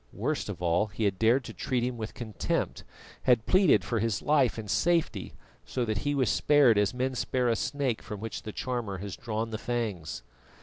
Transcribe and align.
Worst 0.13 0.49
of 0.49 0.63
all, 0.63 0.87
he 0.87 1.03
had 1.03 1.19
dared 1.19 1.43
to 1.43 1.53
treat 1.53 1.83
him 1.83 1.95
with 1.95 2.15
contempt; 2.15 2.83
had 3.21 3.45
pleaded 3.45 3.83
for 3.85 3.99
his 3.99 4.23
life 4.23 4.57
and 4.57 4.67
safety, 4.67 5.35
so 5.63 5.85
that 5.85 5.99
he 5.99 6.15
was 6.15 6.27
spared 6.31 6.79
as 6.79 6.91
men 6.91 7.13
spare 7.13 7.49
a 7.49 7.55
snake 7.55 8.01
from 8.01 8.19
which 8.19 8.41
the 8.41 8.51
charmer 8.51 8.97
has 8.97 9.15
drawn 9.15 9.51
the 9.51 9.59
fangs. 9.59 10.23